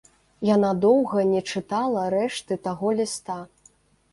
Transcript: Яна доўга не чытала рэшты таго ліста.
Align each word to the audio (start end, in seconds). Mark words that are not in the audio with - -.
Яна 0.49 0.69
доўга 0.85 1.25
не 1.33 1.41
чытала 1.55 2.07
рэшты 2.15 2.59
таго 2.69 2.95
ліста. 3.03 3.37